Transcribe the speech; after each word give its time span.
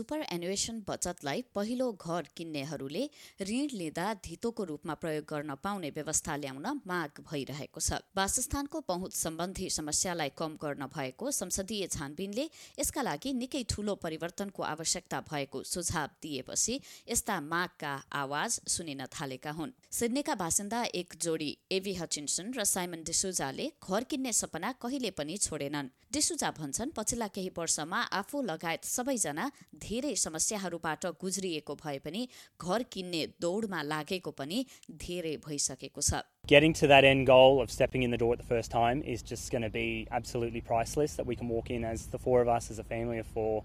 Super 0.00 0.20
एनुएसन 0.32 0.76
बचतलाई 0.88 1.42
पहिलो 1.54 1.86
घर 1.92 2.28
किन्नेहरूले 2.36 3.02
ऋण 3.40 3.66
लिँदा 3.72 4.06
धितोको 4.24 4.64
रूपमा 4.64 4.94
प्रयोग 4.96 5.24
गर्न 5.28 5.54
पाउने 5.60 5.90
व्यवस्था 5.90 6.36
ल्याउन 6.36 6.66
माग 6.88 7.20
भइरहेको 7.28 7.80
छ। 7.80 8.00
वासस्थानको 8.16 8.80
पहुँच 8.80 9.12
सम्बन्धी 9.14 9.68
समस्यालाई 9.70 10.32
कम 10.40 10.56
गर्न 10.56 10.86
भएको 10.88 11.30
संसदीय 11.30 11.86
छानबिनले 11.92 12.48
यसका 12.80 13.02
लागि 13.02 13.32
निकै 13.34 13.62
ठूलो 13.68 13.94
परिवर्तनको 14.00 14.62
आवश्यकता 14.64 15.20
भएको 15.28 15.62
सुझाव 15.68 16.16
दिएपछि 16.22 16.80
यस्ता 17.10 17.40
मागका 17.44 17.92
आवाज 18.24 18.60
सुनिन 18.66 19.04
थालेका 19.12 19.52
हुन्। 19.52 19.76
सिडनीका 19.92 20.34
बासिन्दा 20.40 20.82
एक 20.96 21.20
जोडी 21.20 21.50
एभी 21.70 21.94
हचिन्सन 22.00 22.52
र 22.56 22.64
साइमन 22.64 23.04
डिसुजाले 23.04 23.70
घर 23.84 24.04
किन्ने 24.08 24.32
सपना 24.32 24.72
कहिले 24.80 25.10
पनि 25.12 25.36
छोडेनन्। 25.38 25.92
डिसुजा 26.10 26.50
भन्छन् 26.50 26.90
पछिल्ला 26.96 27.26
केही 27.28 27.50
वर्षमा 27.54 27.98
आफू 28.18 28.40
लगायत 28.42 28.84
सबैजना 28.84 29.44
धेरै 29.90 30.14
समस्याहरूबाट 30.24 31.06
गुज्रिएको 31.24 31.74
भए 31.84 31.98
पनि 32.08 32.26
घर 32.66 32.82
किन्ने 32.96 33.22
दौडमा 33.46 33.82
लागेको 33.92 34.34
पनि 34.42 34.64
धेरै 35.06 35.36
भइसकेको 35.46 36.06
छ 36.10 36.22
Getting 36.46 36.72
to 36.72 36.86
that 36.86 37.04
end 37.04 37.26
goal 37.26 37.60
of 37.62 37.70
stepping 37.70 38.02
in 38.02 38.10
the 38.10 38.16
door 38.16 38.32
at 38.32 38.38
the 38.38 38.48
first 38.54 38.70
time 38.70 39.02
is 39.02 39.22
just 39.22 39.52
going 39.52 39.62
to 39.62 39.70
be 39.70 40.08
absolutely 40.10 40.60
priceless. 40.60 41.14
That 41.14 41.26
we 41.26 41.36
can 41.36 41.48
walk 41.48 41.70
in 41.70 41.84
as 41.84 42.06
the 42.06 42.18
four 42.18 42.40
of 42.42 42.48
us, 42.48 42.70
as 42.70 42.78
a 42.78 42.84
family 42.84 43.18
of 43.18 43.26
four. 43.26 43.62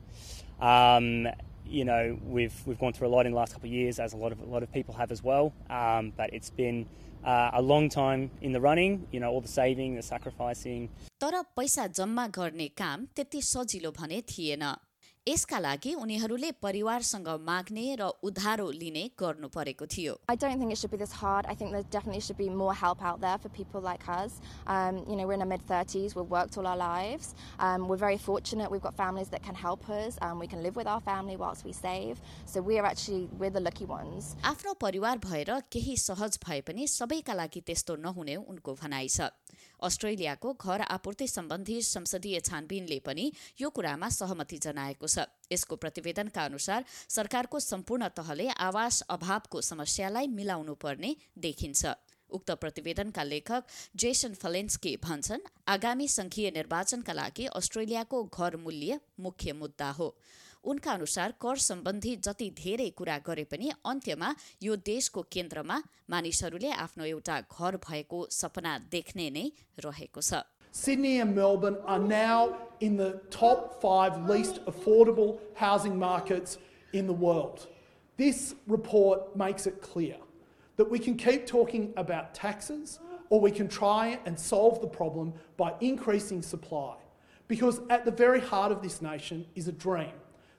Um, 0.60 1.28
you 1.66 1.86
know, 1.86 2.18
we've 2.24 2.54
we've 2.66 2.80
gone 2.80 2.94
through 2.94 3.08
a 3.08 3.14
lot 3.16 3.26
in 3.26 3.32
the 3.32 3.38
last 3.38 3.54
couple 3.54 3.70
of 3.70 3.74
years, 3.74 4.00
as 4.00 4.14
a 4.14 4.18
lot 4.18 4.32
of 4.32 4.42
a 4.42 4.46
lot 4.46 4.64
of 4.64 4.72
people 4.72 4.94
have 4.96 5.12
as 5.12 5.24
well. 5.24 5.54
Um, 5.70 6.14
but 6.16 6.34
it's 6.34 6.50
been 6.50 6.86
uh, 7.24 7.52
a 7.54 7.62
long 7.62 7.90
time 7.90 8.30
in 8.42 8.52
the 8.52 8.62
running. 8.62 9.08
You 9.12 9.20
know, 9.20 9.32
all 9.32 9.42
the 9.42 9.54
saving, 9.60 9.96
the 9.96 10.04
sacrificing. 10.04 10.90
तर 11.22 11.42
पैसा 11.58 11.88
जम्मा 11.98 12.28
गर्ने 12.38 12.68
काम 12.78 13.06
त्यति 13.16 13.42
सजिलो 13.42 13.92
भने 13.92 14.22
थिएन 14.30 14.64
यसका 15.28 15.60
लागि 15.60 15.94
उनीहरूले 15.98 16.52
परिवारसँग 16.62 17.28
माग्ने 17.46 17.86
र 18.00 18.10
उधारो 18.30 18.70
लिने 18.72 19.10
गर्नु 19.20 19.48
परेको 19.56 19.86
थियो 19.94 20.14
I 20.30 20.36
don't 20.36 20.60
think 20.60 20.72
it 20.72 20.78
should 20.78 20.92
be 20.92 20.98
this 20.98 21.12
hard. 21.12 21.48
I 21.48 21.56
think 21.56 21.72
there 21.72 21.82
definitely 21.90 22.22
should 22.22 22.38
be 22.38 22.50
more 22.50 22.76
help 22.76 23.02
out 23.04 23.22
there 23.22 23.40
for 23.40 23.50
people 23.50 23.82
like 23.82 24.08
us. 24.08 24.36
Um, 24.68 25.00
you 25.10 25.16
know, 25.16 25.26
we're 25.26 25.34
in 25.34 25.42
our 25.42 25.48
mid 25.48 25.66
30s, 25.66 26.14
we've 26.16 26.30
worked 26.30 26.60
all 26.60 26.68
our 26.68 26.78
lives. 26.78 27.34
Um, 27.58 27.88
we're 27.88 28.02
very 28.04 28.20
fortunate, 28.20 28.70
we've 28.70 28.84
got 28.84 28.96
families 28.96 29.30
that 29.30 29.42
can 29.42 29.56
help 29.56 29.90
us. 29.90 30.20
Um, 30.22 30.38
we 30.38 30.46
can 30.46 30.62
live 30.62 30.76
with 30.76 30.86
our 30.86 31.02
family 31.02 31.38
whilst 31.38 31.66
we 31.66 31.74
save. 31.74 32.22
So 32.46 32.62
we 32.62 32.78
are 32.78 32.86
actually, 32.86 33.28
we're 33.40 33.56
the 33.58 33.66
lucky 33.70 33.86
ones. 33.86 34.36
आफ्नो 34.44 34.74
परिवार 34.86 35.18
भएर 35.26 35.52
केही 35.74 35.98
सहज 36.06 36.40
भए 36.46 36.62
पनि 36.70 36.88
सबैका 36.98 37.34
लागि 37.42 37.62
त्यस्तो 37.72 37.96
नहुने 38.06 38.36
उनको 38.46 38.78
भनाइ 38.84 39.10
छ 39.18 39.34
अस्ट्रेलियाको 39.84 40.54
घर 40.54 40.82
आपूर्ति 40.82 41.28
सम्बन्धी 41.28 41.82
संसदीय 41.82 42.40
छानबिनले 42.40 43.00
पनि 43.00 43.32
यो 43.62 43.70
कुरामा 43.70 44.10
सहमति 44.10 44.58
जनाएको 44.58 45.08
छ। 45.08 45.28
यसको 45.52 45.76
प्रतिवेदनका 45.76 46.46
अनुसार 46.46 46.86
सरकारको 47.10 47.60
सम्पूर्ण 47.60 48.08
तहले 48.18 48.50
आवास 48.50 49.02
अभावको 49.10 49.62
समस्यालाई 49.62 50.28
मिलाउनु 50.28 50.74
पर्ने 50.76 51.16
देखिन्छ। 51.38 51.86
उक्त 52.30 52.52
प्रतिवेदनका 52.52 53.24
लेखक 53.24 53.64
जेसन 53.96 54.34
फलेन्सके 54.34 54.96
भन्छन् 55.04 55.48
आगामी 55.68 56.08
संघीय 56.08 56.52
निर्वाचनका 56.52 57.14
लागि 57.14 57.46
अस्ट्रेलियाको 57.56 58.24
घर 58.26 58.56
मूल्य 58.58 59.00
मुख्य 59.20 59.54
मुद्दा 59.54 59.90
हो। 59.92 60.08
उनका 60.65 60.93
अनुसार 60.93 61.35
कर 61.43 61.57
सम्बन्धी 61.71 62.15
जति 62.29 62.51
धेरै 62.63 62.89
कुरा 63.01 63.19
गरे 63.27 63.45
पनि 63.53 63.71
अन्त्यमा 63.93 64.35
यो 64.63 64.77
देशको 64.93 65.23
केन्द्रमा 65.37 65.83
मानिसहरूले 66.11 66.71
आफ्नो 66.87 67.05
एउटा 67.13 67.41
घर 67.41 67.77
भएको 67.89 68.27
सपना 68.39 68.79
देख्ने 68.97 69.29
नै 69.37 69.51
रहेको 69.87 70.27
छ 70.31 70.43
Sydney 70.73 71.19
and 71.19 71.35
Melbourne 71.35 71.79
are 71.85 71.99
now 71.99 72.57
in 72.81 72.97
the 72.97 73.21
top 73.31 73.81
five 73.83 74.19
least 74.29 74.65
affordable 74.67 75.41
housing 75.55 75.99
markets 75.99 76.59
in 76.93 77.09
the 77.09 77.13
world. 77.13 77.67
This 78.17 78.55
report 78.69 79.35
makes 79.37 79.67
it 79.67 79.83
clear 79.83 80.17
that 80.77 80.89
we 80.89 80.99
can 80.99 81.17
keep 81.17 81.47
talking 81.47 81.93
about 81.97 82.35
taxes 82.35 83.01
or 83.31 83.41
we 83.41 83.51
can 83.51 83.69
try 83.69 84.19
and 84.27 84.39
solve 84.39 84.81
the 84.81 84.87
problem 84.87 85.33
by 85.57 85.75
increasing 85.81 86.43
supply. 86.43 86.95
Because 87.49 87.81
at 87.91 88.05
the 88.05 88.11
very 88.13 88.41
heart 88.41 88.71
of 88.71 88.81
this 88.81 89.03
nation 89.03 89.47
is 89.57 89.67
a 89.67 89.73
dream 89.73 90.13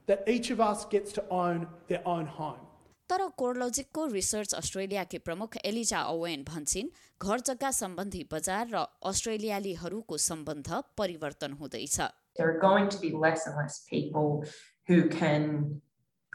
that 0.07 0.27
each 0.27 0.51
of 0.51 0.59
us 0.59 0.85
gets 0.85 1.11
to 1.13 1.23
own 1.29 1.67
their 1.87 2.01
own 2.05 2.25
home. 2.25 2.67
तर 3.09 3.27
कोर्लोजिकको 3.37 4.05
research 4.07 4.53
अस्ट्रेलियाकी 4.53 5.17
प्रमुख 5.27 5.57
Eliza 5.65 6.03
oven 6.11 6.43
भन्छन् 6.49 6.89
घर 7.27 7.39
जग्गा 7.49 7.71
सम्बन्धी 7.77 8.23
बजार 8.31 8.67
र 8.73 8.85
अस्ट्रेलियालीहरूको 9.11 10.17
सम्बन्ध 10.29 10.81
परिवर्तन 10.97 11.57
हुँदैछ 11.61 12.09
there 12.37 12.49
are 12.49 12.59
going 12.59 12.87
to 12.89 12.99
be 12.99 13.11
less 13.11 13.47
and 13.47 13.57
less 13.57 13.83
people 13.89 14.45
who 14.87 15.09
can 15.09 15.81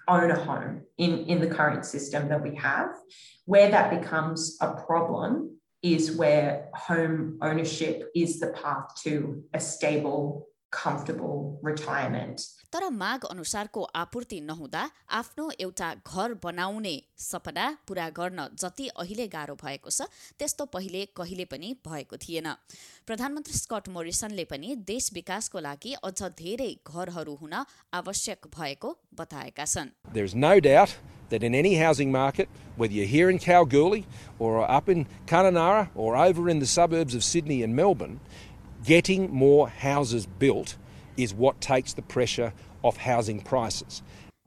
own 0.09 0.31
a 0.31 0.39
home 0.39 0.83
in, 0.99 1.25
in 1.27 1.41
the 1.41 1.47
current 1.47 1.85
system 1.85 2.29
that 2.29 2.43
we 2.43 2.55
have. 2.57 2.91
Where 3.47 3.71
that 3.71 3.91
becomes 3.91 4.57
a 4.61 4.75
problem 4.75 5.59
is 5.83 6.13
where 6.17 6.69
home 6.75 7.39
ownership 7.43 8.11
is 8.15 8.39
the 8.39 8.49
path 8.49 8.95
to 9.05 9.43
a 9.55 9.61
stable, 9.61 10.49
comfortable 10.72 11.60
retirement. 11.64 12.42
तर 12.74 12.90
माग 12.90 13.26
अनुसारको 13.26 13.82
आपूर्ति 13.96 14.40
नहुँदा 14.42 14.90
आफ्नो 15.12 15.50
एउटा 15.60 15.94
घर 16.08 16.34
बनाउने 16.44 16.96
सपना 17.20 17.66
पूरा 17.88 18.10
गर्न 18.10 18.48
जति 18.56 18.88
अहिले 18.96 19.28
गाह्रो 19.28 19.56
भएको 19.64 19.90
छ 19.90 20.08
त्यस्तो 20.40 20.66
पहिले 20.76 21.06
कहिले 21.18 21.46
पनि 21.54 21.76
भएको 21.88 22.18
थिएन 22.18 22.48
प्रधानमन्त्री 23.08 23.58
स्कट 23.58 23.90
मोरिसनले 23.96 24.46
पनि 24.52 24.76
देश 24.88 25.10
विकासको 25.14 25.60
लागि 25.68 25.94
अझ 26.04 26.22
धेरै 26.40 26.72
घरहरू 26.88 27.36
हुन 27.42 27.56
आवश्यक 28.02 28.48
भएको 28.58 28.98
बताएका 29.20 29.66
छन् 29.66 29.92
There 30.14 30.26
is 30.26 30.36
no 30.36 30.60
doubt 30.62 30.96
that 31.30 31.44
in 31.44 31.56
any 31.56 31.76
housing 31.76 32.12
market, 32.12 32.48
whether 32.78 32.94
you're 32.94 33.06
here 33.06 33.30
in 33.30 33.38
Kalgoorlie 33.40 34.06
or 34.40 34.70
up 34.70 34.90
in 34.90 35.06
Kununurra 35.28 35.90
or 35.96 36.16
over 36.18 36.50
in 36.50 36.60
the 36.60 36.66
suburbs 36.66 37.16
of 37.16 37.24
Sydney 37.24 37.64
and 37.64 37.76
Melbourne, 37.76 38.20
getting 38.86 39.34
more 39.34 39.70
houses 39.70 40.26
built 40.26 40.78
is 41.18 41.34
what 41.34 41.62
takes 41.62 41.94
the 41.94 42.02
pressure 42.02 42.54
off 42.84 42.98
housing 42.98 43.42
prices. 43.42 44.02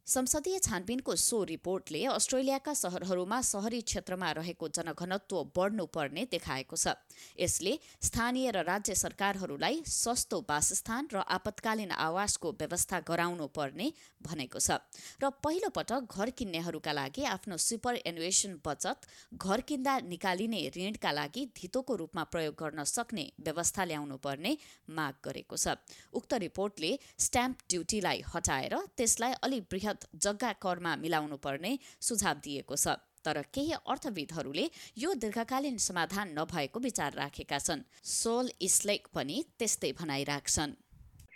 संसदीय 0.06 0.58
छानबिनको 0.58 1.14
so 1.16 1.42
रिपोर्टले 1.44 2.04
अस्ट्रेलियाका 2.06 2.72
सहरहरूमा 2.74 3.40
सहरी 3.42 3.80
क्षेत्रमा 3.82 4.30
रहेको 4.38 4.68
जनघनत्व 4.68 5.36
बढ्नुपर्ने 5.56 6.24
देखाएको 6.30 6.76
छ। 6.76 6.92
यसले 7.40 7.72
स्थानीय 8.04 8.50
र 8.50 8.62
राज्य 8.64 8.94
सरकारहरूलाई 8.94 9.80
सस्तो 9.88 10.40
वासस्थान 10.50 11.08
र 11.08 11.24
आपतकालीन 11.26 11.90
आवासको 11.98 12.52
व्यवस्था 12.52 13.00
गराउनु 13.08 13.46
पर्ने 13.56 13.86
भनेको 14.20 14.60
छ। 14.60 14.76
र 15.24 15.30
पहिलो 15.40 15.72
पटक 15.72 16.12
घर 16.12 16.30
किन्नेहरूका 16.36 16.92
लागि 16.92 17.24
आफ्नो 17.32 17.56
सुपर 17.58 18.04
एनुएसन 18.04 18.60
बचत 18.60 19.08
घर 19.40 19.60
किन्दा 19.64 19.98
निकालिने 20.04 20.60
ऋणका 20.76 21.12
लागि 21.12 21.46
धितोको 21.56 21.96
रूपमा 21.96 22.24
प्रयोग 22.28 22.54
गर्न 22.60 22.84
सक्ने 22.84 23.26
व्यवस्था 23.40 23.84
ल्याउनु 23.88 24.20
पर्ने 24.20 24.56
माग 24.92 25.14
गरेको 25.24 25.56
छ। 25.56 25.80
उक्त 26.12 26.34
रिपोर्टले 26.44 26.92
स्ट्याम्प 27.18 27.56
ड्युटीलाई 27.70 28.22
हटाएर 28.28 28.76
त्यसलाई 29.00 29.40
अलि 29.42 29.60
बृहत 29.72 29.92
जग्गा 30.26 30.52
करमा 30.66 30.94
मिलाउनु 31.02 31.36
पर्ने 31.48 31.72
सुझाव 32.08 32.36
दिएको 32.46 32.76
छ 32.84 32.96
तर 33.24 33.42
केही 33.56 33.72
अर्थविदहरूले 33.92 34.70
यो 35.02 35.14
दीर्घकालीन 35.24 35.76
समाधान 35.88 36.38
नभएको 36.38 36.80
विचार 36.88 37.20
राखेका 37.20 37.58
छन् 37.66 37.86
सोल 38.14 38.50
इस्लेक 38.68 39.06
पनि 39.14 39.44
त्यस्तै 39.58 39.92
भनाइ 40.00 40.24
राख्छन् 40.32 40.74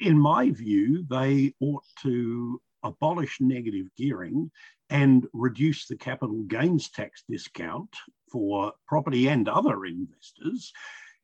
in 0.00 0.18
my 0.18 0.50
view, 0.50 1.04
they 1.10 1.54
ought 1.60 1.84
to 2.02 2.60
abolish 2.82 3.38
negative 3.40 3.86
gearing 3.96 4.50
and 4.90 5.26
reduce 5.32 5.86
the 5.86 5.96
capital 5.96 6.42
gains 6.44 6.88
tax 6.88 7.24
discount 7.28 7.90
for 8.30 8.72
property 8.86 9.28
and 9.28 9.48
other 9.48 9.84
investors. 9.84 10.72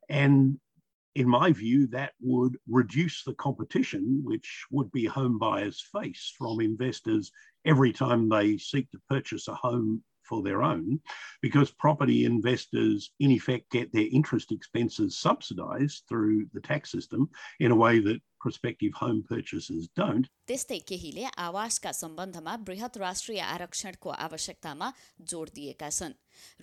And 0.08 0.58
in 1.14 1.28
my 1.28 1.52
view, 1.52 1.86
that 1.88 2.12
would 2.20 2.56
reduce 2.68 3.22
the 3.22 3.34
competition 3.34 4.20
which 4.24 4.64
would 4.70 4.90
be 4.90 5.04
home 5.04 5.38
buyers 5.38 5.86
face 5.92 6.34
from 6.36 6.60
investors 6.60 7.30
every 7.64 7.92
time 7.92 8.28
they 8.28 8.58
seek 8.58 8.90
to 8.90 9.00
purchase 9.08 9.48
a 9.48 9.54
home 9.54 10.02
for 10.24 10.42
their 10.42 10.62
own, 10.62 11.00
because 11.42 11.70
property 11.70 12.24
investors, 12.24 13.10
in 13.20 13.30
effect, 13.30 13.70
get 13.70 13.92
their 13.92 14.08
interest 14.10 14.52
expenses 14.52 15.18
subsidized 15.18 16.04
through 16.08 16.46
the 16.54 16.60
tax 16.60 16.90
system 16.90 17.28
in 17.60 17.70
a 17.70 17.76
way 17.76 18.00
that 18.00 18.20
prospective 18.44 18.92
home 19.00 19.20
purchasers 19.28 19.84
don't. 19.96 20.26
त्यस्तै 20.48 20.78
केहीले 20.88 21.24
आवासका 21.44 21.92
सम्बन्धमा 21.98 22.56
बृहत 22.68 22.96
राष्ट्रिय 23.02 23.40
आरक्षणको 23.40 24.10
आवश्यकतामा 24.26 24.88
जोड 25.30 25.50
दिएका 25.54 25.88
छन् 25.98 26.12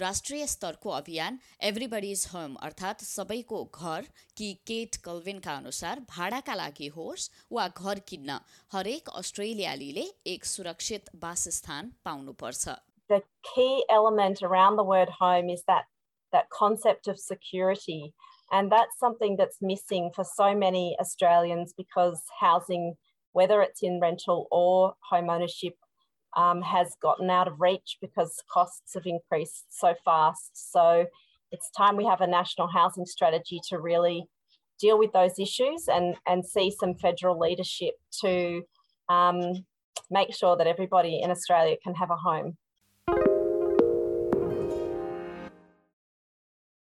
राष्ट्रिय 0.04 0.46
स्तरको 0.54 0.90
अभियान 0.98 1.40
एभ्रिबडिज 1.70 2.28
होम 2.34 2.56
अर्थात् 2.68 3.04
सबैको 3.06 3.64
घर 3.80 4.12
कि 4.38 4.52
केट 4.68 5.02
कल्विनका 5.08 5.56
अनुसार 5.64 6.06
भाडाका 6.14 6.56
लागि 6.62 6.88
होस् 6.98 7.30
वा 7.58 7.68
घर 7.74 8.06
किन्न 8.14 8.38
हरेक 8.74 9.10
अस्ट्रेलियालीले 9.24 10.06
एक 10.36 10.46
सुरक्षित 10.54 11.10
वासस्थान 11.24 11.92
पाउनुपर्छ 12.06 12.78
the 13.12 13.22
key 13.54 13.84
element 13.90 14.42
around 14.42 14.76
the 14.78 14.84
word 14.84 15.10
home 15.10 15.50
is 15.50 15.64
that 15.68 15.84
that 16.32 16.50
concept 16.50 17.08
of 17.08 17.20
security 17.20 18.14
and 18.52 18.72
that's 18.72 18.98
something 19.00 19.36
that's 19.38 19.58
missing 19.62 20.12
for 20.16 20.24
so 20.24 20.56
many 20.56 20.96
australians 21.00 21.74
because 21.78 22.22
housing 22.40 22.96
whether 23.34 23.62
it's 23.62 23.82
in 23.82 24.00
rental 24.00 24.48
or 24.52 24.94
home 25.10 25.30
ownership, 25.30 25.74
um, 26.38 26.62
has 26.62 26.96
gotten 27.02 27.30
out 27.30 27.48
of 27.48 27.60
reach 27.60 27.98
because 28.02 28.42
costs 28.52 28.94
have 28.94 29.06
increased 29.06 29.66
so 29.70 29.94
fast. 30.06 30.52
So 30.54 31.06
it's 31.52 31.70
time 31.72 31.98
we 31.98 32.06
have 32.06 32.22
a 32.22 32.28
national 32.28 32.70
housing 32.70 33.06
strategy 33.06 33.60
to 33.70 33.80
really 33.80 34.26
deal 34.80 34.98
with 34.98 35.12
those 35.12 35.38
issues 35.40 35.88
and, 35.88 36.16
and 36.26 36.46
see 36.46 36.72
some 36.72 36.96
federal 36.96 37.38
leadership 37.38 37.96
to 38.22 38.62
um, 39.10 39.66
make 40.10 40.34
sure 40.34 40.56
that 40.56 40.68
everybody 40.68 41.20
in 41.22 41.32
Australia 41.32 41.76
can 41.84 41.96
have 41.96 42.10
a 42.12 42.16
home. 42.16 42.58